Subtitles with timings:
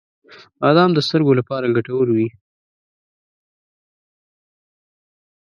[0.59, 2.27] •بادام د سترګو لپاره ګټور وي.